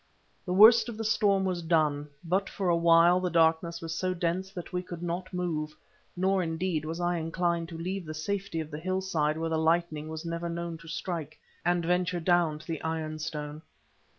[0.47, 4.15] The worst of the storm was done, but for a while the darkness was so
[4.15, 5.75] dense that we could not move,
[6.17, 10.09] nor, indeed, was I inclined to leave the safety of the hillside where the lightning
[10.09, 13.61] was never known to strike, and venture down to the iron stone.